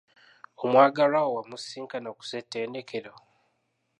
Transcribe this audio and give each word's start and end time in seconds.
Omwagalwawo 0.63 1.29
wamusisinkana 1.37 2.09
ku 2.17 2.21
ssettendekero? 2.25 3.13